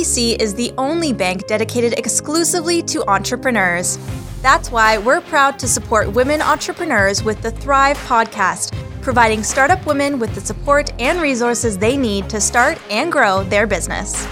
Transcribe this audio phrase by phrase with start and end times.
[0.00, 3.98] BDC is the only bank dedicated exclusively to entrepreneurs.
[4.40, 8.72] That's why we're proud to support women entrepreneurs with the Thrive podcast,
[9.02, 13.66] providing startup women with the support and resources they need to start and grow their
[13.66, 14.26] business.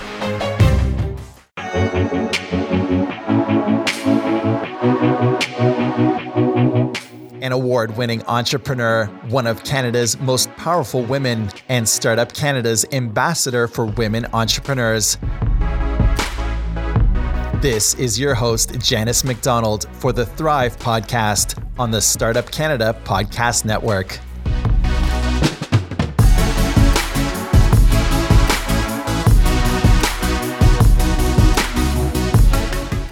[7.40, 13.86] an award winning entrepreneur, one of Canada's most powerful women, and Startup Canada's ambassador for
[13.86, 15.16] women entrepreneurs.
[17.60, 23.64] This is your host, Janice McDonald, for the Thrive podcast on the Startup Canada Podcast
[23.64, 24.20] Network.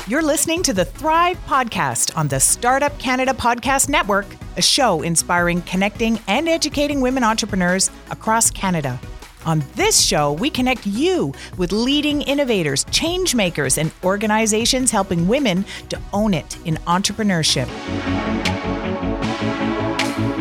[0.06, 4.26] You're listening to the Thrive Podcast on the Startup Canada Podcast Network,
[4.56, 9.00] a show inspiring, connecting, and educating women entrepreneurs across Canada.
[9.46, 15.64] On this show, we connect you with leading innovators, change makers, and organizations helping women
[15.88, 17.68] to own it in entrepreneurship.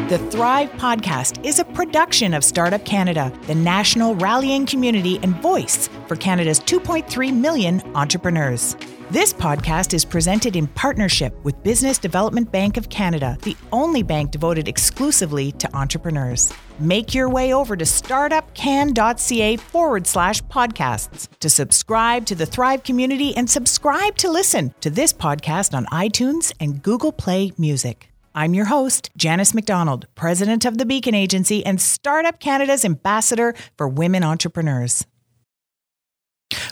[0.09, 5.87] The Thrive Podcast is a production of Startup Canada, the national rallying community and voice
[6.07, 8.75] for Canada's 2.3 million entrepreneurs.
[9.11, 14.31] This podcast is presented in partnership with Business Development Bank of Canada, the only bank
[14.31, 16.51] devoted exclusively to entrepreneurs.
[16.79, 23.37] Make your way over to startupcan.ca forward slash podcasts to subscribe to the Thrive community
[23.37, 28.11] and subscribe to listen to this podcast on iTunes and Google Play Music.
[28.33, 33.87] I'm your host, Janice McDonald, president of the Beacon Agency and Startup Canada's ambassador for
[33.87, 35.05] women entrepreneurs.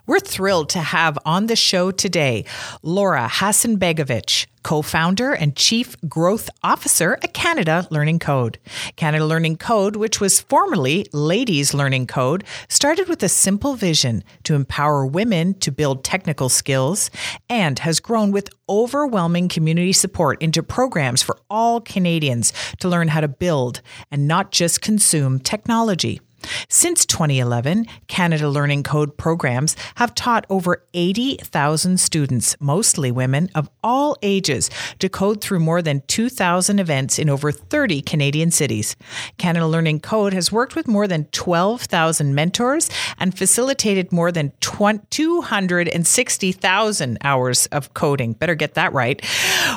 [0.05, 2.43] We're thrilled to have on the show today
[2.81, 8.59] Laura Hasanbegovic, co founder and chief growth officer at Canada Learning Code.
[8.97, 14.55] Canada Learning Code, which was formerly Ladies Learning Code, started with a simple vision to
[14.55, 17.09] empower women to build technical skills
[17.49, 23.21] and has grown with overwhelming community support into programs for all Canadians to learn how
[23.21, 26.19] to build and not just consume technology.
[26.69, 34.17] Since 2011, Canada Learning Code programs have taught over 80,000 students, mostly women of all
[34.21, 38.95] ages, to code through more than 2,000 events in over 30 Canadian cities.
[39.37, 42.89] Canada Learning Code has worked with more than 12,000 mentors
[43.19, 48.33] and facilitated more than 260,000 hours of coding.
[48.33, 49.21] Better get that right.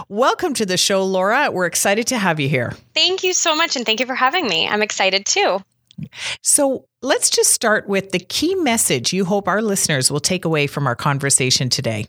[0.08, 1.50] Welcome to the show, Laura.
[1.50, 2.72] We're excited to have you here.
[2.94, 4.68] Thank you so much, and thank you for having me.
[4.68, 5.60] I'm excited too.
[6.42, 10.66] So let's just start with the key message you hope our listeners will take away
[10.66, 12.06] from our conversation today.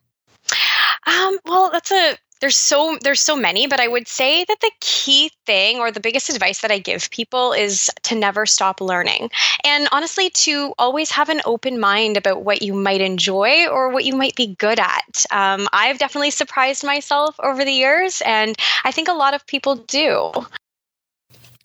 [1.06, 4.72] Um, well, that's a there's so there's so many but i would say that the
[4.80, 9.30] key thing or the biggest advice that i give people is to never stop learning.
[9.64, 14.06] And honestly to always have an open mind about what you might enjoy or what
[14.06, 15.26] you might be good at.
[15.32, 19.76] Um, i've definitely surprised myself over the years and i think a lot of people
[19.76, 20.32] do.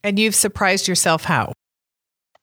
[0.04, 1.52] And you've surprised yourself how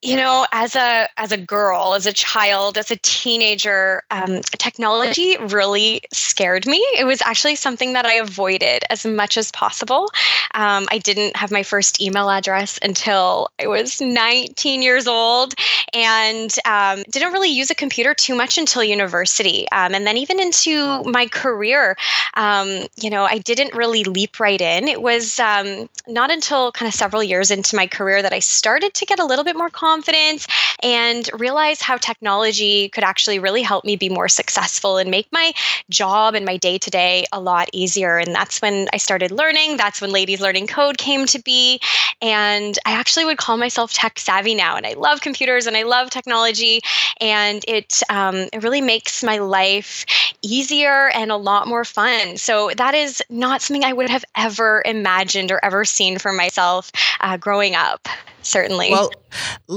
[0.01, 5.35] you know as a as a girl as a child as a teenager um, technology
[5.37, 6.77] really scared me.
[6.97, 10.09] It was actually something that i avoided as much as possible.
[10.55, 15.53] Um, i didn't have my first email address until i was 19 years old
[15.93, 20.39] and um, didn't really use a computer too much until university um, and then even
[20.39, 21.97] into my career
[22.35, 24.87] um, you know i didn't really leap right in.
[24.87, 28.93] It was um, not until kind of several years into my career that i started
[28.93, 30.45] to get a little bit more confidence
[30.83, 35.51] and realize how technology could actually really help me be more successful and make my
[35.89, 38.17] job and my day to day a lot easier.
[38.17, 39.77] And that's when I started learning.
[39.77, 41.79] That's when Ladies Learning Code came to be.
[42.21, 44.75] And I actually would call myself tech savvy now.
[44.75, 46.81] And I love computers and I love technology.
[47.19, 50.05] And it, um, it really makes my life
[50.43, 52.37] easier and a lot more fun.
[52.37, 56.91] So that is not something I would have ever imagined or ever seen for myself
[57.21, 58.07] uh, growing up
[58.41, 58.89] certainly.
[58.91, 59.11] Well,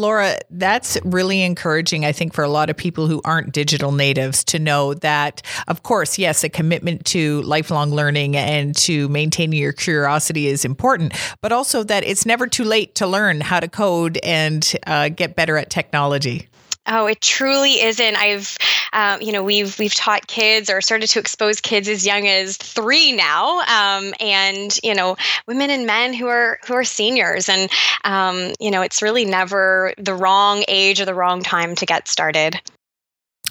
[0.03, 4.43] Laura, that's really encouraging, I think, for a lot of people who aren't digital natives
[4.45, 9.73] to know that, of course, yes, a commitment to lifelong learning and to maintaining your
[9.73, 14.19] curiosity is important, but also that it's never too late to learn how to code
[14.25, 16.49] and uh, get better at technology.
[16.87, 18.17] Oh, it truly isn't.
[18.17, 18.59] I've,
[18.93, 22.57] um, you know, we've we've taught kids or started to expose kids as young as
[22.57, 27.71] three now, um, and you know, women and men who are who are seniors, and
[28.05, 32.09] um, you know, it's really never the wrong age or the wrong time to get
[32.09, 32.61] started.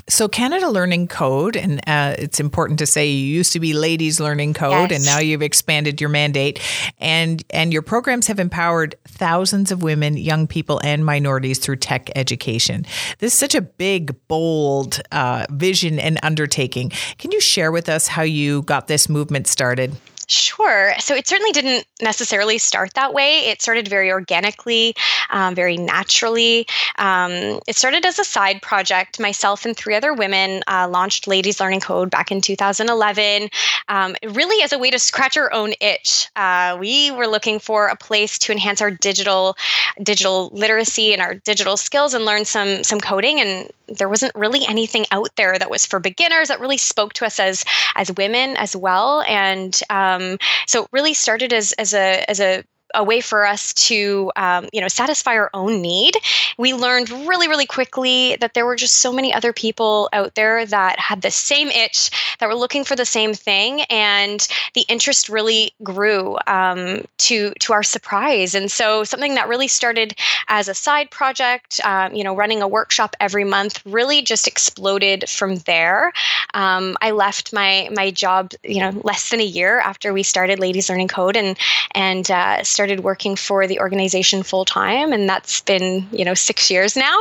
[0.08, 4.22] So, Canada Learning Code, and uh, it's important to say you used to be Ladies
[4.22, 5.00] Learning Code, yes.
[5.00, 6.62] and now you've expanded your mandate,
[6.98, 12.10] and and your programs have empowered thousands of women, young people, and minorities through tech
[12.16, 12.86] education.
[13.20, 16.92] This is such a big, bold uh, vision and undertaking.
[17.18, 19.96] Can you share with us how you got this movement started?
[20.32, 20.94] Sure.
[21.00, 23.50] So it certainly didn't necessarily start that way.
[23.50, 24.96] It started very organically,
[25.30, 26.66] um, very naturally.
[26.98, 29.20] Um, it started as a side project.
[29.20, 33.50] Myself and three other women uh, launched Ladies Learning Code back in 2011,
[33.90, 36.30] um, really as a way to scratch our own itch.
[36.38, 39.58] Uh, we were looking for a place to enhance our digital
[40.02, 43.42] digital literacy and our digital skills and learn some some coding.
[43.42, 47.26] And there wasn't really anything out there that was for beginners that really spoke to
[47.26, 49.24] us as as women as well.
[49.24, 50.38] And um, Um,
[50.68, 54.68] so it really started as as a as a a way for us to um,
[54.74, 56.16] you know satisfy our own need.
[56.58, 60.66] We learned really really quickly that there were just so many other people out there
[60.66, 65.30] that had the same itch that were looking for the same thing and the interest
[65.30, 68.56] really grew um, to to our surprise.
[68.56, 70.16] And so something that really started
[70.48, 75.30] as a side project um, you know running a workshop every month really just exploded
[75.30, 76.12] from there.
[76.54, 80.60] Um, i left my my job you know less than a year after we started
[80.60, 81.58] ladies learning code and
[81.92, 86.70] and uh, started working for the organization full time, and that's been you know six
[86.70, 87.18] years now.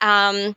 [0.00, 0.54] Um,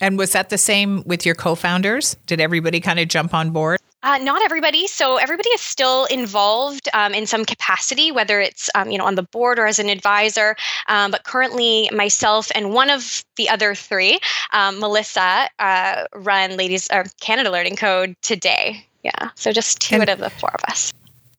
[0.00, 2.16] and was that the same with your co-founders?
[2.26, 3.78] Did everybody kind of jump on board?
[4.04, 4.86] Uh, not everybody.
[4.86, 9.14] So everybody is still involved um, in some capacity, whether it's um, you know on
[9.14, 10.56] the board or as an advisor.
[10.88, 14.20] Um, but currently, myself and one of the other three,
[14.52, 18.86] um, Melissa, uh, run Ladies uh, Canada Learning Code today.
[19.02, 20.92] Yeah, so just two and, out of the four of us.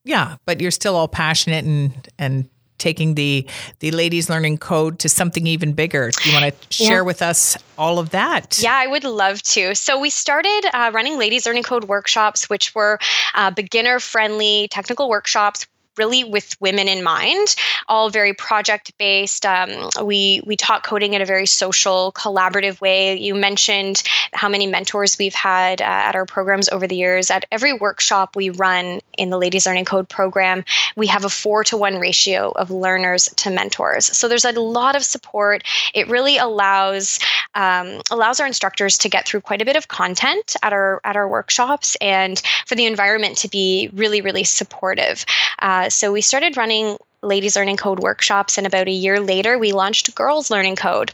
[0.06, 2.48] Yeah, but you're still all passionate and and
[2.78, 3.48] taking the
[3.80, 6.12] the ladies learning code to something even bigger.
[6.12, 7.02] Do you want to share yeah.
[7.02, 8.60] with us all of that?
[8.62, 9.76] Yeah, I would love to.
[9.76, 13.00] So we started uh, running ladies learning code workshops, which were
[13.34, 15.66] uh, beginner friendly technical workshops
[15.98, 17.56] really with women in mind,
[17.88, 19.46] all very project based.
[19.46, 23.18] Um, we we taught coding in a very social, collaborative way.
[23.18, 24.04] You mentioned
[24.34, 27.32] how many mentors we've had uh, at our programs over the years.
[27.32, 30.64] At every workshop we run in the Ladies Learning Code program,
[30.96, 34.06] we have a four to one ratio of learners to mentors.
[34.18, 35.64] So there's a lot of support.
[35.94, 37.20] It really allows
[37.56, 41.16] um, allows our instructors to get through quite a bit of content at our at
[41.16, 45.26] our workshops, and for the environment to be really really supportive.
[45.60, 49.60] Uh, Uh, so we started running ladies learning code workshops, and about a year later,
[49.60, 51.14] we launched girls learning code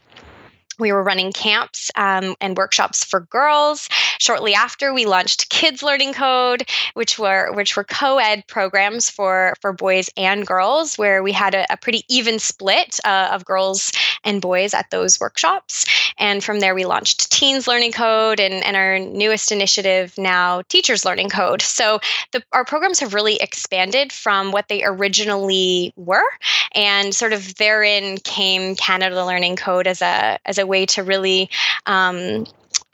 [0.79, 3.89] we were running camps um, and workshops for girls.
[4.19, 6.63] Shortly after, we launched Kids Learning Code,
[6.94, 11.71] which were which were co-ed programs for for boys and girls, where we had a,
[11.71, 13.91] a pretty even split uh, of girls
[14.23, 15.85] and boys at those workshops.
[16.18, 21.06] And from there, we launched Teens Learning Code and, and our newest initiative now, Teachers
[21.06, 21.62] Learning Code.
[21.62, 22.00] So
[22.31, 26.29] the, our programs have really expanded from what they originally were,
[26.75, 31.49] and sort of therein came Canada Learning Code as a as a way to really
[31.85, 32.45] um,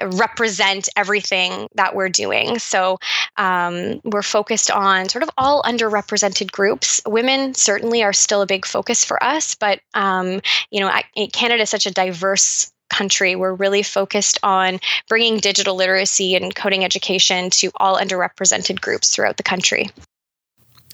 [0.01, 2.59] represent everything that we're doing.
[2.59, 2.97] So
[3.37, 7.01] um, we're focused on sort of all underrepresented groups.
[7.05, 10.41] Women certainly are still a big focus for us, but um,
[10.71, 10.91] you know,
[11.33, 13.35] Canada is such a diverse country.
[13.35, 14.79] We're really focused on
[15.09, 19.89] bringing digital literacy and coding education to all underrepresented groups throughout the country.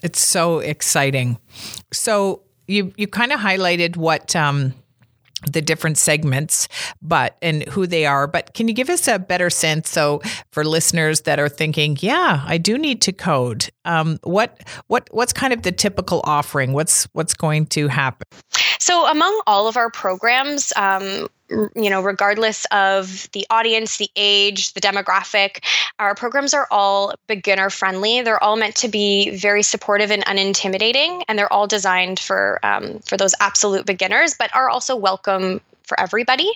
[0.02, 1.38] It's so exciting.
[1.92, 4.74] So you you kind of highlighted what um,
[5.52, 6.68] the different segments
[7.02, 8.28] but and who they are.
[8.28, 12.44] But can you give us a better sense so for listeners that are thinking yeah
[12.46, 16.74] i do need to code um, what what what's kind of the typical offering?
[16.74, 18.28] What's what's going to happen?
[18.80, 21.28] So among all of our programs um,
[21.76, 25.64] you know, regardless of the audience, the age, the demographic,
[26.00, 28.22] our programs are all beginner friendly.
[28.22, 33.00] They're all meant to be very supportive and unintimidating, and they're all designed for um,
[33.00, 36.52] for those absolute beginners, but are also welcome for everybody.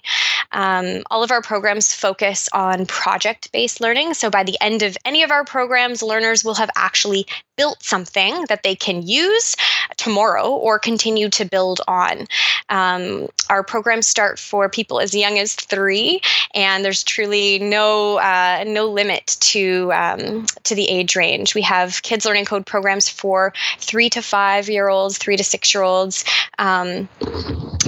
[0.52, 4.14] Um, all of our programs focus on project based learning.
[4.14, 7.28] So by the end of any of our programs, learners will have actually
[7.58, 9.56] built something that they can use
[9.98, 12.28] tomorrow or continue to build on.
[12.70, 16.22] Um, our programs start for people as young as three,
[16.54, 21.56] and there's truly no uh, no limit to um, to the age range.
[21.56, 25.74] We have kids learning code programs for three to five year olds, three to six
[25.74, 26.24] year olds,
[26.60, 27.08] um,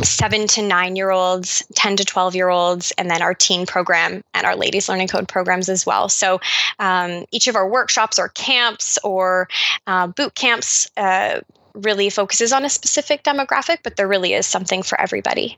[0.03, 4.23] seven to nine year olds, ten to twelve year olds, and then our teen program
[4.33, 6.09] and our ladies learning code programs as well.
[6.09, 6.39] So
[6.79, 9.47] um, each of our workshops or camps or
[9.87, 11.41] uh, boot camps uh,
[11.73, 15.57] really focuses on a specific demographic, but there really is something for everybody.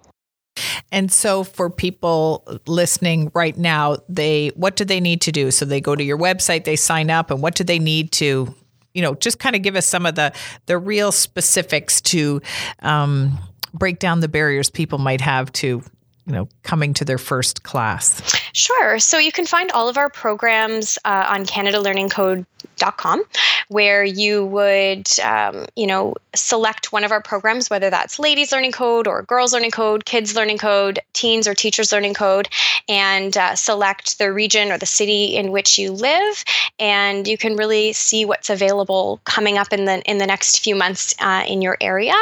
[0.92, 5.50] And so for people listening right now, they what do they need to do?
[5.52, 8.54] So they go to your website, they sign up, and what do they need to,
[8.94, 10.34] you know, just kind of give us some of the
[10.66, 12.42] the real specifics to
[12.80, 13.40] um,
[13.74, 15.82] break down the barriers people might have to
[16.26, 18.22] you know coming to their first class.
[18.54, 19.00] Sure.
[19.00, 23.24] So you can find all of our programs uh, on canadalearningcode.com
[23.70, 28.72] where you would um, you know select one of our programs whether that's ladies learning
[28.72, 32.48] code or girls learning code kids learning code teens or teachers learning code
[32.88, 36.44] and uh, select the region or the city in which you live
[36.80, 40.76] and you can really see what's available coming up in the in the next few
[40.76, 42.16] months uh, in your area.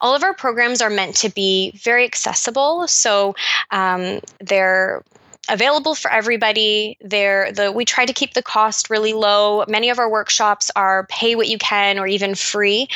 [0.00, 2.86] All of our programs are meant to be very accessible.
[2.86, 3.34] So
[3.70, 5.02] um, they're
[5.48, 6.96] available for everybody.
[7.00, 9.64] They're the we try to keep the cost really low.
[9.68, 12.88] Many of our workshops are pay what you can or even free.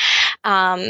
[0.45, 0.81] Um,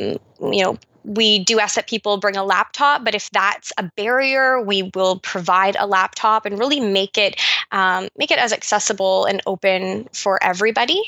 [0.41, 4.61] you know, we do ask that people bring a laptop, but if that's a barrier,
[4.61, 7.41] we will provide a laptop and really make it
[7.73, 11.03] um, make it as accessible and open for everybody.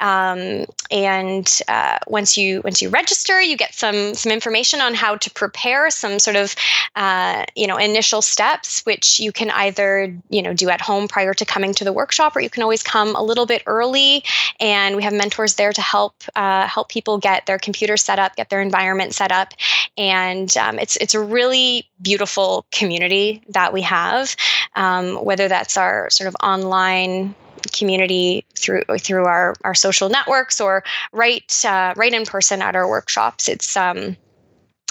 [0.00, 5.16] Um, and uh, once you once you register, you get some some information on how
[5.16, 6.54] to prepare some sort of
[6.96, 11.34] uh, you know initial steps, which you can either you know do at home prior
[11.34, 14.24] to coming to the workshop, or you can always come a little bit early.
[14.60, 18.36] And we have mentors there to help uh, help people get their computer set up,
[18.36, 19.54] get their environment set up up.
[19.96, 24.36] And um, it's it's a really beautiful community that we have,
[24.76, 27.34] um, whether that's our sort of online
[27.72, 30.82] community through through our, our social networks or
[31.12, 33.48] right uh, right in person at our workshops.
[33.48, 34.16] It's um,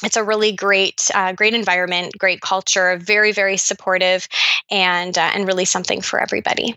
[0.03, 4.27] it's a really great uh, great environment, great culture, very very supportive,
[4.69, 6.75] and uh, and really something for everybody.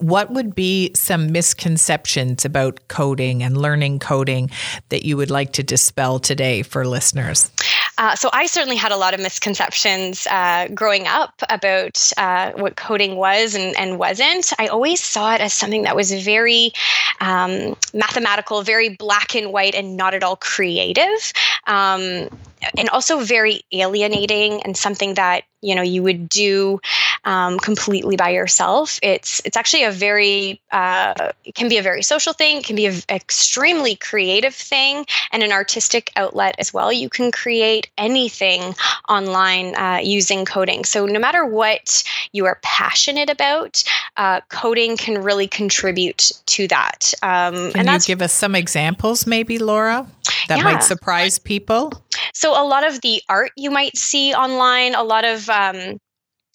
[0.00, 4.50] What would be some misconceptions about coding and learning coding
[4.90, 7.50] that you would like to dispel today for listeners?
[7.98, 12.76] Uh, so I certainly had a lot of misconceptions uh, growing up about uh, what
[12.76, 14.52] coding was and, and, wasn't.
[14.60, 16.72] I always saw it as something that was very
[17.20, 21.32] um, mathematical, very black and white, and not at all creative,
[21.66, 22.28] um,
[22.76, 26.80] and also very alienating and something that you know you would do
[27.24, 28.98] um, completely by yourself.
[29.02, 32.76] It's it's actually a very uh, it can be a very social thing, it can
[32.76, 36.92] be an extremely creative thing, and an artistic outlet as well.
[36.92, 38.74] You can create anything
[39.08, 40.84] online uh, using coding.
[40.84, 43.82] So no matter what you are passionate about,
[44.16, 47.12] uh, coding can really contribute to that.
[47.22, 50.06] Um, can you give us some examples, maybe, Laura,
[50.48, 50.64] that yeah.
[50.64, 51.92] might surprise people?
[52.34, 55.98] So a lot of the art you might see online, a lot of um,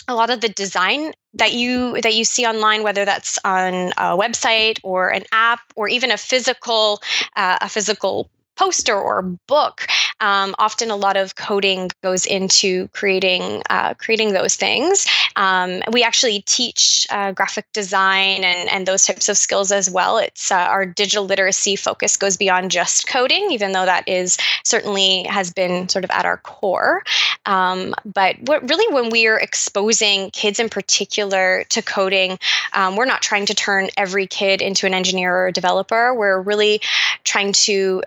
[0.08, 4.18] a lot of the design that you that you see online whether that's on a
[4.18, 7.02] website or an app or even a physical
[7.36, 9.88] uh, a physical poster or book
[10.24, 15.06] um, often a lot of coding goes into creating uh, creating those things.
[15.36, 20.18] Um, we actually teach uh, graphic design and, and those types of skills as well.
[20.18, 25.24] It's uh, our digital literacy focus goes beyond just coding even though that is certainly
[25.24, 27.04] has been sort of at our core.
[27.46, 32.40] Um, but what really when we're exposing kids in particular to coding
[32.74, 36.14] um, we're not trying to turn every kid into an engineer or a developer.
[36.14, 36.82] We're really
[37.24, 38.02] trying to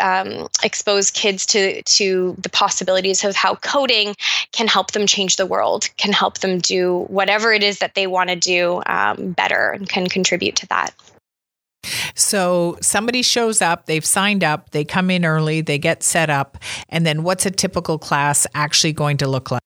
[0.62, 4.14] expose kids to to the possibilities of how coding
[4.52, 8.06] can help them change the world, can help them do whatever it is that they
[8.06, 10.90] want to do um, better, and can contribute to that.
[12.14, 16.58] So somebody shows up, they've signed up, they come in early, they get set up,
[16.88, 19.62] and then what's a typical class actually going to look like?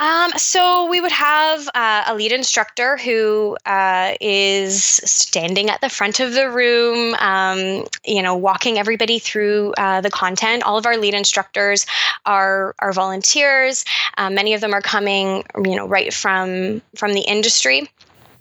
[0.00, 5.90] Um, so we would have uh, a lead instructor who uh, is standing at the
[5.90, 10.62] front of the room, um, you know, walking everybody through uh, the content.
[10.62, 11.84] All of our lead instructors
[12.24, 13.84] are are volunteers.
[14.16, 17.90] Uh, many of them are coming, you know, right from from the industry.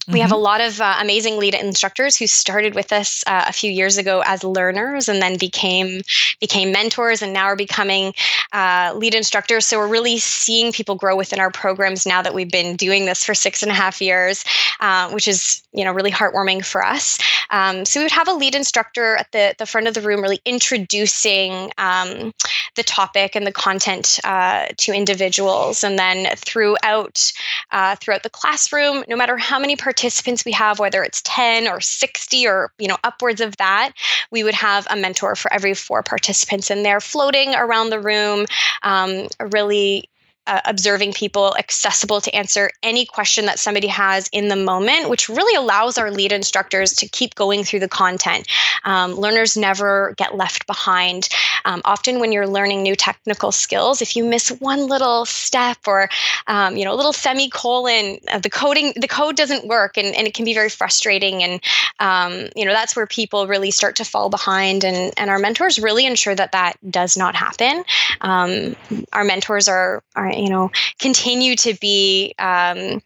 [0.09, 0.21] We mm-hmm.
[0.21, 0.43] have a mm-hmm.
[0.43, 4.23] lot of uh, amazing lead instructors who started with us uh, a few years ago
[4.25, 6.01] as learners and then became
[6.39, 8.13] became mentors and now are becoming
[8.51, 9.67] uh, lead instructors.
[9.67, 13.23] So we're really seeing people grow within our programs now that we've been doing this
[13.23, 14.43] for six and a half years,
[14.79, 17.19] uh, which is you know really heartwarming for us.
[17.51, 20.23] Um, so we would have a lead instructor at the the front of the room,
[20.23, 22.33] really introducing um,
[22.73, 27.31] the topic and the content uh, to individuals, and then throughout
[27.69, 31.67] uh, throughout the classroom, no matter how many participants participants we have, whether it's 10
[31.67, 33.91] or 60 or, you know, upwards of that,
[34.31, 38.45] we would have a mentor for every four participants And they're floating around the room,
[38.83, 40.09] um, really
[40.49, 45.29] uh, observing people, accessible to answer any question that somebody has in the moment, which
[45.29, 48.47] really allows our lead instructors to keep going through the content.
[48.83, 51.29] Um, learners never get left behind.
[51.65, 56.09] Um, often, when you're learning new technical skills, if you miss one little step or
[56.47, 60.25] um, you know a little semicolon, uh, the coding the code doesn't work, and, and
[60.25, 61.43] it can be very frustrating.
[61.43, 61.61] And
[61.99, 64.83] um, you know that's where people really start to fall behind.
[64.83, 67.83] And and our mentors really ensure that that does not happen.
[68.21, 68.75] Um,
[69.13, 73.01] our mentors are are you know continue to be um,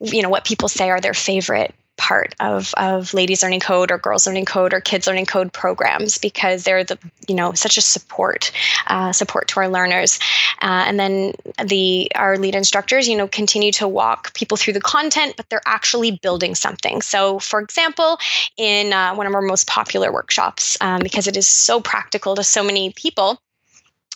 [0.00, 3.98] you know what people say are their favorite part of, of ladies learning code or
[3.98, 7.82] girls learning code or kids learning code programs because they're the you know such a
[7.82, 8.50] support
[8.86, 10.18] uh, support to our learners.
[10.62, 14.80] Uh, and then the our lead instructors you know continue to walk people through the
[14.80, 17.02] content but they're actually building something.
[17.02, 18.18] So for example
[18.56, 22.44] in uh, one of our most popular workshops um, because it is so practical to
[22.44, 23.38] so many people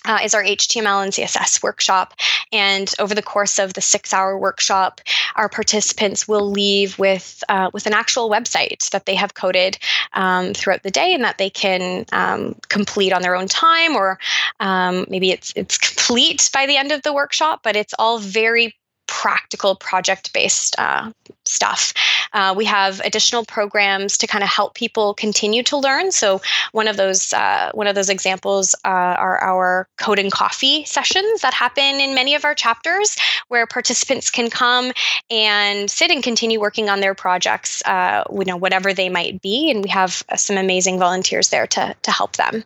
[0.05, 2.15] uh, is our HTML and CSS workshop.
[2.53, 5.01] And over the course of the six-hour workshop,
[5.37, 9.79] our participants will leave with uh, with an actual website that they have coded
[10.13, 14.19] um, throughout the day, and that they can um, complete on their own time, or
[14.61, 17.61] um, maybe it's it's complete by the end of the workshop.
[17.63, 18.75] But it's all very
[19.13, 21.13] practical project based uh,
[21.45, 21.93] stuff.
[22.33, 26.11] Uh, we have additional programs to kind of help people continue to learn.
[26.11, 26.41] So
[26.73, 31.43] one of those uh, one of those examples uh, are our code and coffee sessions
[31.43, 33.17] that happen in many of our chapters,
[33.49, 34.93] where participants can come
[35.31, 39.71] and sit and continue working on their projects, uh, you know, whatever they might be,
[39.71, 42.65] and we have some amazing volunteers there to to help them.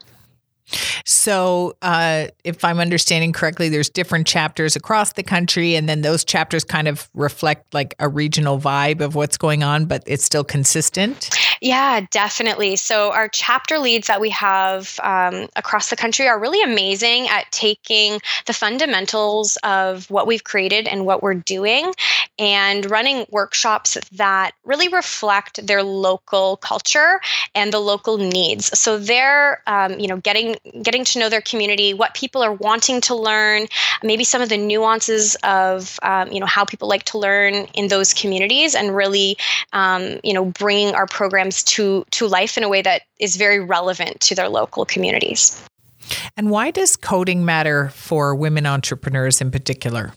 [1.05, 6.25] So, uh, if I'm understanding correctly, there's different chapters across the country, and then those
[6.25, 10.45] chapters kind of reflect like a regional vibe of what's going on, but it's still
[10.45, 11.31] consistent.
[11.61, 12.77] Yeah, definitely.
[12.77, 17.51] So, our chapter leads that we have um, across the country are really amazing at
[17.51, 21.93] taking the fundamentals of what we've created and what we're doing
[22.39, 27.21] and running workshops that really reflect their local culture
[27.55, 28.77] and the local needs.
[28.79, 33.01] So, they're, um, you know, getting getting to know their community, what people are wanting
[33.03, 33.67] to learn,
[34.03, 37.89] maybe some of the nuances of um, you know how people like to learn in
[37.89, 39.37] those communities, and really
[39.73, 41.07] um, you know bringing our
[41.47, 45.63] programs to to life in a way that is very relevant to their local communities.
[46.37, 50.13] And why does coding matter for women entrepreneurs in particular?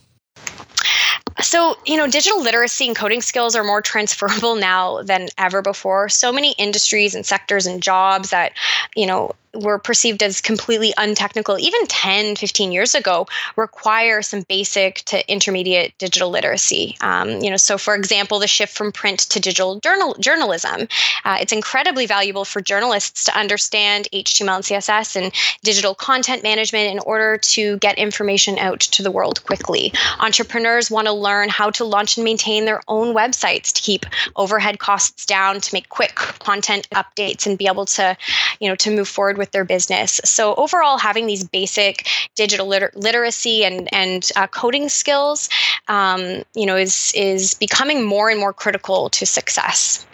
[1.41, 6.09] So, you know, digital literacy and coding skills are more transferable now than ever before.
[6.09, 8.51] So many industries and sectors and jobs that,
[8.95, 14.97] you know, were perceived as completely untechnical even 10 15 years ago require some basic
[15.05, 16.95] to intermediate digital literacy.
[17.01, 20.87] Um, you know so for example the shift from print to digital journal- journalism.
[21.25, 25.33] Uh, it's incredibly valuable for journalists to understand html and css and
[25.63, 29.91] digital content management in order to get information out to the world quickly.
[30.19, 34.77] Entrepreneurs want to learn how to launch and maintain their own websites to keep overhead
[34.77, 38.15] costs down to make quick content updates and be able to
[38.59, 40.21] you know to move forward with their business.
[40.23, 45.49] So overall, having these basic digital liter- literacy and and uh, coding skills,
[45.87, 50.05] um, you know, is is becoming more and more critical to success.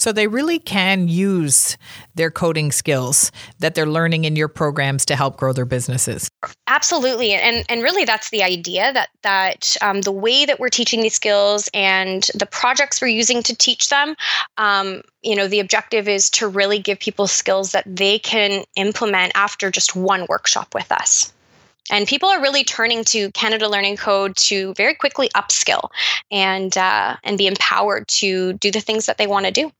[0.00, 1.76] So they really can use
[2.14, 6.26] their coding skills that they're learning in your programs to help grow their businesses.
[6.66, 11.02] Absolutely, and and really that's the idea that that um, the way that we're teaching
[11.02, 14.16] these skills and the projects we're using to teach them,
[14.56, 19.32] um, you know, the objective is to really give people skills that they can implement
[19.34, 21.30] after just one workshop with us.
[21.90, 25.90] And people are really turning to Canada Learning Code to very quickly upskill
[26.30, 29.70] and uh, and be empowered to do the things that they want to do.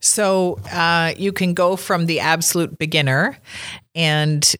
[0.00, 3.38] So uh, you can go from the absolute beginner
[3.94, 4.54] and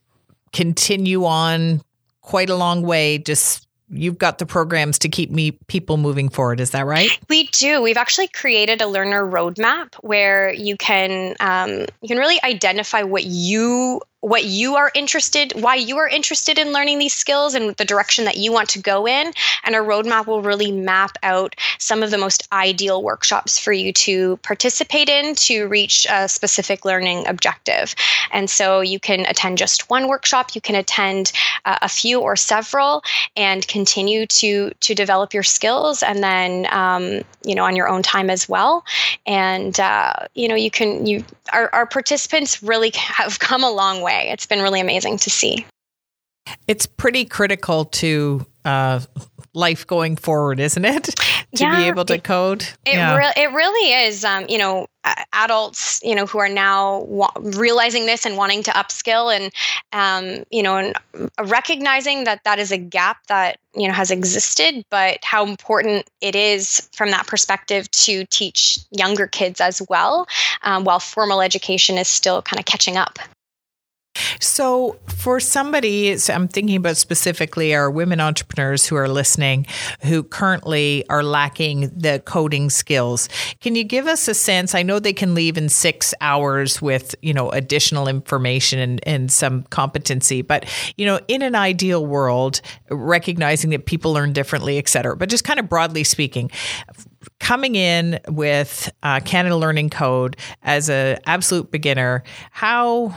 [0.52, 1.82] continue on
[2.20, 6.60] quite a long way, just you've got the programs to keep me people moving forward.
[6.60, 7.10] Is that right?
[7.28, 7.82] We do.
[7.82, 13.24] We've actually created a learner roadmap where you can um, you can really identify what
[13.24, 17.84] you what you are interested, why you are interested in learning these skills and the
[17.84, 19.32] direction that you want to go in.
[19.64, 23.92] And a roadmap will really map out some of the most ideal workshops for you
[23.92, 27.96] to participate in to reach a specific learning objective.
[28.30, 31.32] And so you can attend just one workshop, you can attend
[31.64, 33.02] uh, a few or several,
[33.36, 38.02] and continue to to develop your skills, and then um, you know on your own
[38.02, 38.84] time as well.
[39.26, 44.00] And uh, you know you can you our, our participants really have come a long
[44.00, 44.30] way way.
[44.30, 45.66] It's been really amazing to see.
[46.66, 49.00] It's pretty critical to uh,
[49.54, 51.04] life going forward, isn't it?
[51.54, 52.62] to yeah, be able to code.
[52.84, 53.16] It, yeah.
[53.16, 54.24] re- it really is.
[54.24, 54.86] Um, you know,
[55.32, 59.52] adults, you know, who are now wa- realizing this and wanting to upskill and,
[59.92, 60.96] um, you know, and
[61.44, 66.34] recognizing that that is a gap that, you know, has existed, but how important it
[66.34, 70.26] is from that perspective to teach younger kids as well,
[70.62, 73.18] um, while formal education is still kind of catching up.
[74.40, 79.66] So, for somebody, so I'm thinking about specifically our women entrepreneurs who are listening
[80.02, 83.28] who currently are lacking the coding skills.
[83.60, 84.74] Can you give us a sense?
[84.74, 89.30] I know they can leave in six hours with, you know, additional information and, and
[89.30, 90.66] some competency, but,
[90.96, 95.44] you know, in an ideal world, recognizing that people learn differently, et cetera, but just
[95.44, 96.50] kind of broadly speaking,
[97.38, 103.16] coming in with uh, Canada Learning Code as an absolute beginner, how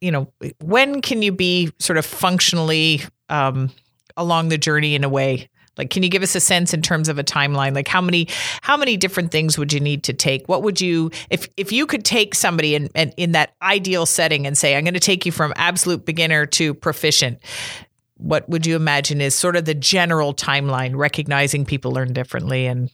[0.00, 0.32] you know,
[0.62, 3.70] when can you be sort of functionally um,
[4.16, 5.48] along the journey in a way?
[5.76, 7.74] Like, can you give us a sense in terms of a timeline?
[7.74, 8.28] Like, how many
[8.60, 10.48] how many different things would you need to take?
[10.48, 14.46] What would you if if you could take somebody in in, in that ideal setting
[14.46, 17.38] and say, I'm going to take you from absolute beginner to proficient?
[18.16, 22.90] What would you imagine is sort of the general timeline, recognizing people learn differently and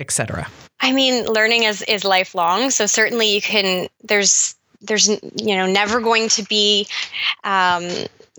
[0.00, 0.48] etc.
[0.80, 3.88] I mean, learning is is lifelong, so certainly you can.
[4.02, 4.54] There's
[4.86, 6.86] there's you know never going to be
[7.44, 7.88] um,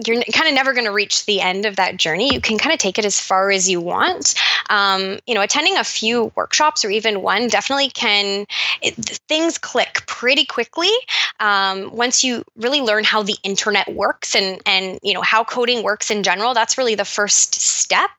[0.06, 2.34] you're kind of never going to reach the end of that journey.
[2.34, 4.36] You can kind of take it as far as you want.
[4.70, 8.46] Um, you know, attending a few workshops or even one definitely can,
[8.82, 8.96] it,
[9.30, 10.92] things click pretty quickly
[11.40, 15.82] um, once you really learn how the internet works and, and, you know, how coding
[15.82, 16.54] works in general.
[16.54, 18.10] That's really the first step.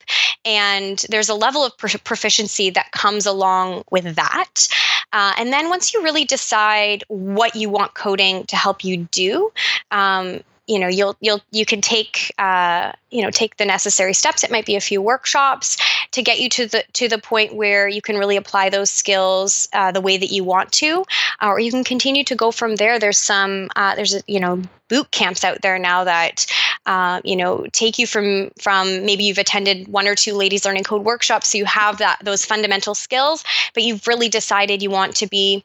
[0.47, 4.69] And there's a level of proficiency that comes along with that.
[5.13, 9.53] Uh, and then once you really decide what you want coding to help you do,
[9.91, 14.45] um, you know you'll you'll you can take uh, you know take the necessary steps.
[14.45, 15.77] It might be a few workshops
[16.13, 19.69] to get you to the to the point where you can really apply those skills
[19.73, 21.05] uh, the way that you want to
[21.41, 22.99] uh, or you can continue to go from there.
[22.99, 26.47] There's some uh, there's you know boot camps out there now that
[26.87, 30.85] uh, you know take you from from maybe you've attended one or two ladies learning
[30.85, 35.17] code workshops so you have that those fundamental skills but you've really decided you want
[35.17, 35.65] to be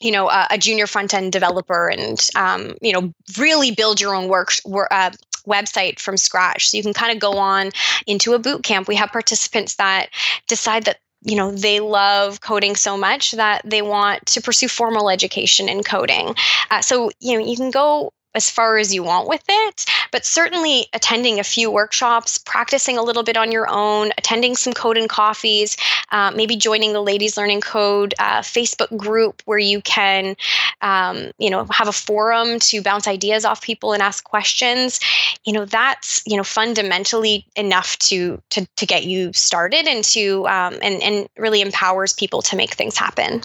[0.00, 4.14] you know a, a junior front end developer and um, you know really build your
[4.14, 4.52] own work
[4.90, 5.10] uh,
[5.46, 6.68] website from scratch.
[6.68, 7.70] So you can kind of go on
[8.06, 8.86] into a boot camp.
[8.86, 10.10] We have participants that
[10.46, 15.10] decide that you know they love coding so much that they want to pursue formal
[15.10, 16.34] education in coding.
[16.70, 20.24] Uh, so you know you can go as far as you want with it, but
[20.24, 24.96] certainly attending a few workshops, practicing a little bit on your own, attending some code
[24.96, 25.76] and coffees,
[26.10, 30.36] uh, maybe joining the Ladies Learning Code uh, Facebook group where you can,
[30.82, 35.00] um, you know, have a forum to bounce ideas off people and ask questions.
[35.44, 40.46] You know, that's you know fundamentally enough to to to get you started and to
[40.48, 43.42] um, and and really empowers people to make things happen.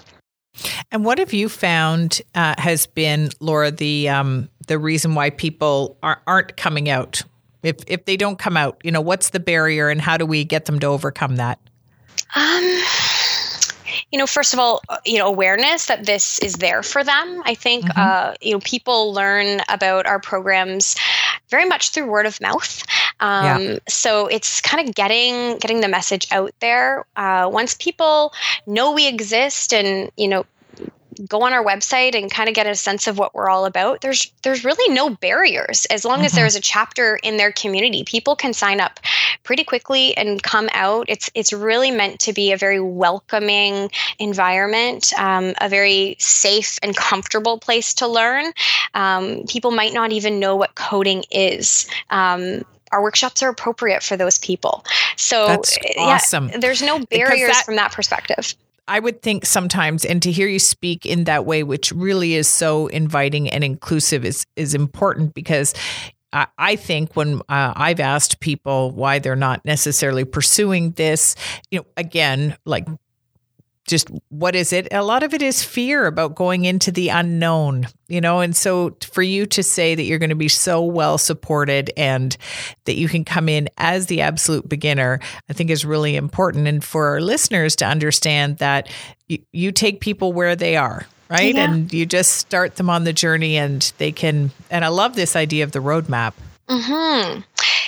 [0.92, 5.98] And what have you found uh, has been, Laura, the um, the reason why people
[6.04, 7.22] are, aren't coming out?
[7.64, 10.44] If if they don't come out, you know, what's the barrier, and how do we
[10.44, 11.60] get them to overcome that?
[12.36, 12.82] Um,
[14.12, 17.42] you know, first of all, uh, you know, awareness that this is there for them.
[17.46, 18.00] I think, mm-hmm.
[18.00, 20.96] uh, you know, people learn about our programs
[21.50, 22.84] very much through word of mouth.
[23.20, 23.80] Um, yeah.
[23.88, 27.06] So it's kind of getting getting the message out there.
[27.16, 28.34] Uh, once people
[28.66, 30.46] know we exist and you know
[31.28, 34.02] go on our website and kind of get a sense of what we're all about
[34.02, 36.26] there's there's really no barriers as long mm-hmm.
[36.26, 39.00] as there's a chapter in their community people can sign up
[39.44, 45.14] pretty quickly and come out it's it's really meant to be a very welcoming environment
[45.18, 48.52] um, a very safe and comfortable place to learn
[48.94, 54.16] um, people might not even know what coding is um, our workshops are appropriate for
[54.16, 54.86] those people.
[55.18, 56.50] So That's awesome.
[56.50, 58.54] Yeah, there's no barriers that, from that perspective.
[58.88, 62.48] I would think sometimes, and to hear you speak in that way, which really is
[62.48, 65.74] so inviting and inclusive, is is important because
[66.58, 71.36] I think when uh, I've asked people why they're not necessarily pursuing this,
[71.70, 72.88] you know, again, like
[73.86, 74.88] just what is it?
[74.92, 78.40] A lot of it is fear about going into the unknown, you know?
[78.40, 82.36] And so for you to say that you're going to be so well supported and
[82.86, 85.20] that you can come in as the absolute beginner,
[85.50, 86.68] I think is really important.
[86.68, 88.90] And for our listeners to understand that
[89.28, 91.54] you, you take people where they are, right?
[91.54, 91.72] Yeah.
[91.72, 95.36] And you just start them on the journey and they can, and I love this
[95.36, 96.34] idea of the roadmap.
[96.70, 97.42] Hmm.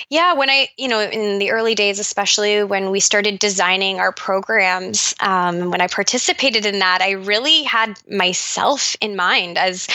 [0.10, 4.12] Yeah, when I, you know, in the early days, especially when we started designing our
[4.12, 9.88] programs, um, when I participated in that, I really had myself in mind as,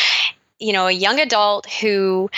[0.58, 2.28] you know, a young adult who,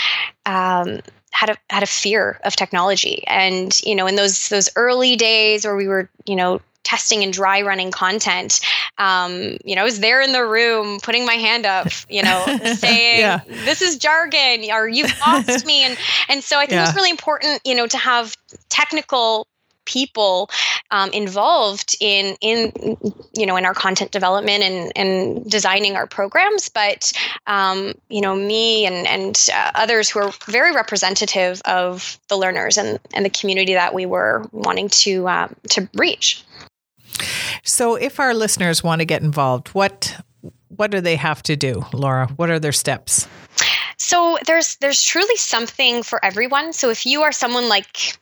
[0.45, 1.01] um,
[1.35, 3.25] had a had a fear of technology.
[3.27, 7.33] And you know in those those early days where we were you know testing and
[7.33, 8.61] dry running content
[8.99, 12.45] um, you know i was there in the room putting my hand up you know
[12.77, 13.41] saying yeah.
[13.65, 15.97] this is jargon or you've lost me and
[16.29, 16.87] and so i think yeah.
[16.87, 18.37] it's really important you know to have
[18.69, 19.47] technical
[19.85, 20.51] people
[20.91, 22.73] um, involved in in
[23.37, 27.13] you know in our content development and and designing our programs but
[27.47, 32.77] um, you know me and and uh, others who are very representative of the learners
[32.77, 36.45] and and the community that we were wanting to um, to reach
[37.63, 40.17] so if our listeners want to get involved what
[40.69, 41.85] what do they have to do?
[41.93, 43.29] Laura what are their steps?
[43.99, 46.73] So there's there's truly something for everyone.
[46.73, 48.19] So if you are someone like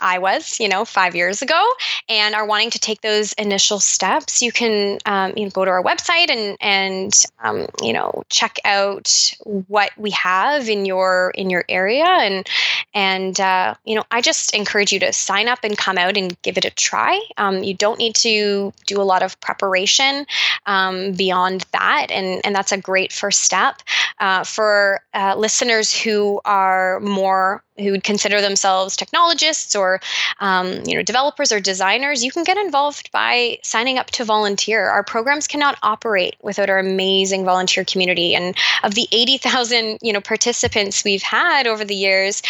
[0.00, 1.72] I was, you know, five years ago,
[2.08, 5.70] and are wanting to take those initial steps, you can, um, you know, go to
[5.70, 11.48] our website and and um, you know check out what we have in your in
[11.48, 12.46] your area, and
[12.92, 16.40] and uh, you know, I just encourage you to sign up and come out and
[16.42, 17.20] give it a try.
[17.36, 20.26] Um, you don't need to do a lot of preparation
[20.66, 23.82] um, beyond that, and and that's a great first step
[24.18, 30.00] uh, for uh, listeners who are more who would consider themselves technologists or
[30.40, 34.88] um, you know developers or designers you can get involved by signing up to volunteer.
[34.88, 38.34] Our programs cannot operate without our amazing volunteer community.
[38.34, 42.42] And of the 80000 you know participants we've had over the years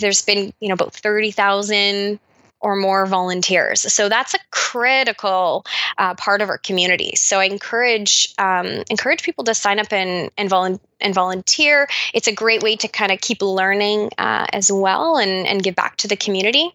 [0.00, 2.18] there's been you know about 30000
[2.62, 3.92] or more volunteers.
[3.92, 5.66] So that's a critical
[5.98, 7.12] uh, part of our community.
[7.16, 11.88] So I encourage um, encourage people to sign up and and, volu- and volunteer.
[12.14, 15.74] It's a great way to kind of keep learning uh, as well and and give
[15.74, 16.72] back to the community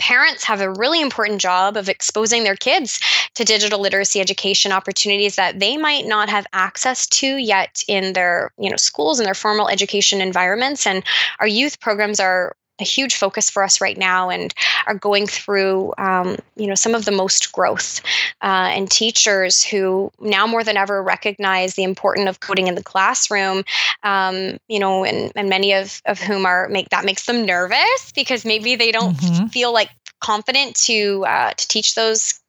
[0.00, 2.98] parents have a really important job of exposing their kids
[3.34, 8.50] to digital literacy education opportunities that they might not have access to yet in their
[8.58, 11.04] you know schools and their formal education environments and
[11.38, 14.54] our youth programs are a huge focus for us right now and
[14.86, 18.00] are going through um, you know some of the most growth
[18.42, 22.82] uh, and teachers who now more than ever recognize the importance of coding in the
[22.82, 23.64] classroom
[24.02, 28.12] um, you know and, and many of, of whom are make that makes them nervous
[28.14, 29.46] because maybe they don't mm-hmm.
[29.46, 29.90] feel like
[30.20, 32.40] confident to uh, to teach those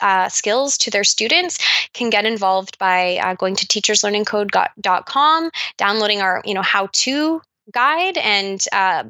[0.00, 1.58] uh, skills to their students
[1.92, 7.40] can get involved by uh, going to teacherslearningcode.com downloading our you know how to
[7.72, 9.04] guide and uh,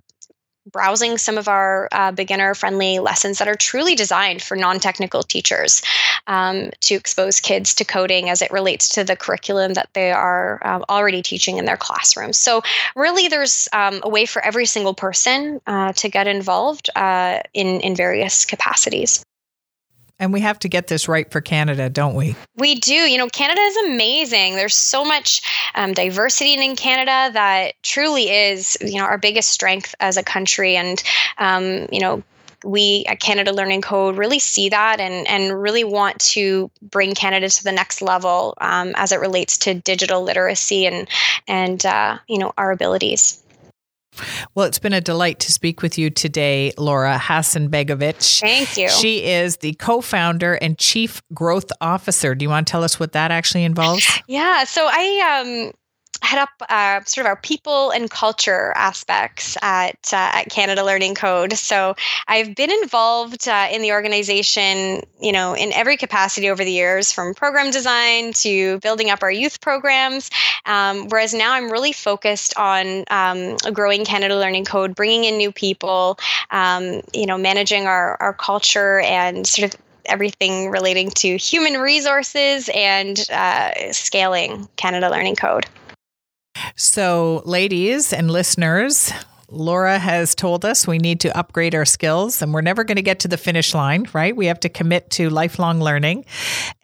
[0.71, 5.23] browsing some of our uh, beginner friendly lessons that are truly designed for non technical
[5.23, 5.83] teachers
[6.27, 10.61] um, to expose kids to coding as it relates to the curriculum that they are
[10.67, 12.37] um, already teaching in their classrooms.
[12.37, 12.63] So,
[12.95, 17.81] really, there's um, a way for every single person uh, to get involved uh, in,
[17.81, 19.25] in various capacities.
[20.19, 22.37] And we have to get this right for Canada, don't we?
[22.57, 22.95] We do.
[22.95, 24.55] You know, Canada is amazing.
[24.55, 25.43] There's so much
[25.75, 30.77] um, diversity in Canada that truly is, you know, our biggest strength as a country.
[30.77, 31.03] And,
[31.37, 32.23] um, you know,
[32.65, 37.49] we at Canada Learning Code really see that and, and really want to bring Canada
[37.49, 41.09] to the next level um, as it relates to digital literacy and
[41.47, 43.43] and uh, you know our abilities.
[44.55, 48.41] Well, it's been a delight to speak with you today, Laura Hasanbegovic.
[48.41, 48.89] Thank you.
[48.89, 52.35] She is the co founder and chief growth officer.
[52.35, 54.07] Do you want to tell us what that actually involves?
[54.29, 54.65] Yeah.
[54.65, 55.73] So I, um,
[56.23, 61.15] head up uh, sort of our people and culture aspects at, uh, at Canada Learning
[61.15, 61.53] Code.
[61.53, 61.95] So
[62.29, 67.13] I've been involved uh, in the organization, you know, in every capacity over the years,
[67.13, 70.31] from program design to building up our youth programs.
[70.67, 75.53] Um, whereas now I'm really focused on um, growing Canada Learning Code, bringing in new
[75.53, 76.19] people,
[76.51, 82.71] um, you know, managing our, our culture and sort of everything relating to human resources
[82.75, 85.67] and uh, scaling Canada Learning Code.
[86.75, 89.13] So, ladies and listeners,
[89.49, 93.03] Laura has told us we need to upgrade our skills and we're never going to
[93.03, 94.35] get to the finish line, right?
[94.35, 96.25] We have to commit to lifelong learning.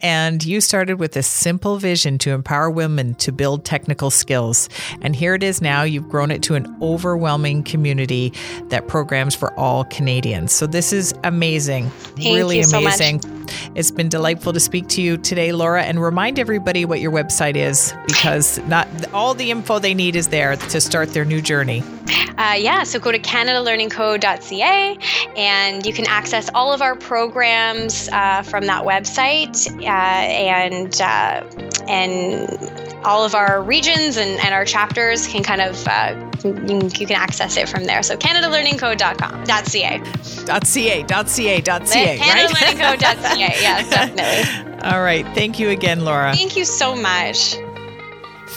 [0.01, 4.69] And you started with a simple vision to empower women to build technical skills.
[5.01, 5.83] And here it is now.
[5.83, 8.33] You've grown it to an overwhelming community
[8.69, 10.53] that programs for all Canadians.
[10.53, 11.91] So this is amazing.
[11.91, 13.23] Thank really amazing.
[13.23, 13.42] So
[13.75, 17.57] it's been delightful to speak to you today, Laura, and remind everybody what your website
[17.57, 21.83] is because not all the info they need is there to start their new journey.
[22.39, 24.99] Uh, yeah, so go to canadalearningcode.ca
[25.37, 31.43] and you can access all of our programs uh, from that website uh, and uh,
[31.89, 32.49] and
[33.05, 36.15] all of our regions and, and our chapters can kind of uh,
[36.45, 38.03] you, can access it from there.
[38.03, 40.01] So canadalearningcode.com .ca
[40.65, 43.37] .ca .ca .ca canadalearningcode.ca.
[43.39, 44.89] yes, definitely.
[44.89, 45.25] All right.
[45.35, 46.35] Thank you again, Laura.
[46.35, 47.57] Thank you so much.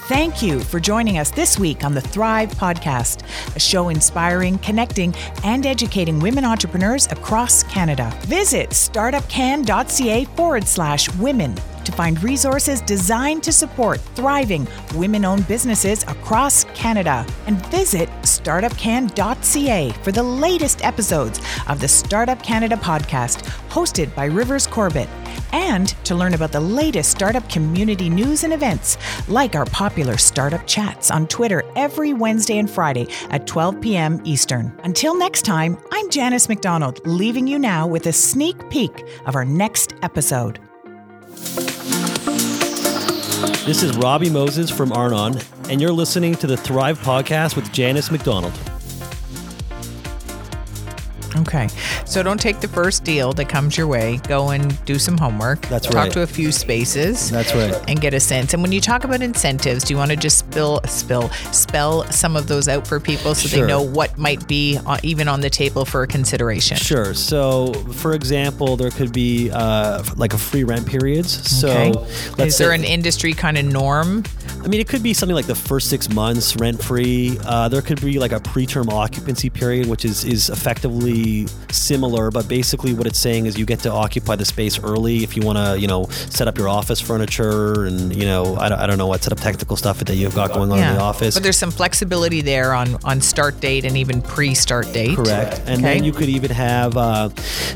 [0.07, 3.23] Thank you for joining us this week on the Thrive Podcast,
[3.55, 8.13] a show inspiring, connecting, and educating women entrepreneurs across Canada.
[8.21, 11.55] Visit startupcan.ca forward slash women
[11.85, 17.25] to find resources designed to support thriving women owned businesses across Canada.
[17.47, 24.67] And visit startupcan.ca for the latest episodes of the Startup Canada podcast, hosted by Rivers
[24.67, 25.09] Corbett.
[25.51, 28.97] And to learn about the latest startup community news and events,
[29.29, 34.21] like our popular startup chats on Twitter every Wednesday and Friday at 12 p.m.
[34.25, 34.77] Eastern.
[34.83, 39.45] Until next time, I'm Janice McDonald, leaving you now with a sneak peek of our
[39.45, 40.59] next episode.
[43.65, 45.39] This is Robbie Moses from Arnon,
[45.71, 48.53] and you're listening to the Thrive Podcast with Janice McDonald.
[51.41, 51.67] Okay.
[52.05, 54.17] So don't take the first deal that comes your way.
[54.27, 55.61] Go and do some homework.
[55.67, 56.05] That's Talk right.
[56.05, 57.29] Talk to a few spaces.
[57.29, 57.73] That's right.
[57.87, 58.53] And get a sense.
[58.53, 62.35] And when you talk about incentives, do you want to just spill, spill, spell some
[62.35, 63.61] of those out for people so Sure.
[63.61, 66.77] they know what might be uh, even on the table for a consideration?
[66.77, 67.13] Sure.
[67.13, 71.31] So, for example, there could be uh, like a free rent periods.
[71.59, 71.91] So, Okay.
[72.37, 74.23] let's Is there an industry kind of norm?
[74.65, 77.37] I mean, it could be something like the first six months rent free.
[77.45, 82.47] Uh, there could be like a preterm occupancy period, which is is effectively similar, but
[82.47, 85.57] basically what it's saying is you get to occupy the space early if you want
[85.59, 88.97] to, you know, set up your office furniture and you know, I don't, I don't
[88.97, 91.35] know what set up technical stuff that you've got going on in the office.
[91.35, 95.15] But there's some flexibility there on on start date and even pre-start date.
[95.15, 95.61] Correct.
[95.67, 95.93] And Okay.
[95.95, 97.29] then you could even have, uh,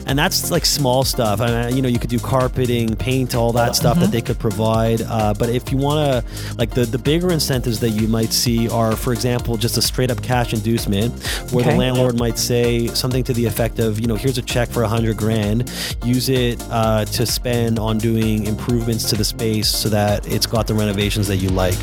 [0.08, 1.39] and that's like small stuff.
[1.39, 4.02] And, uh, you know, you could do carpeting, paint, all that stuff Mm-hmm.
[4.06, 5.02] that they could provide.
[5.02, 8.70] Uh, but if you want to, like the, the bigger incentives that you might see
[8.70, 11.12] are, for example, just a straight up cash inducement
[11.52, 11.72] where Okay.
[11.72, 14.84] the landlord might say something to the effect of, you know, here's a check for
[14.84, 15.70] a hundred grand,
[16.06, 20.68] use it uh, to spend on doing improvements to the space so that it's got
[20.68, 21.76] the renovations that you like.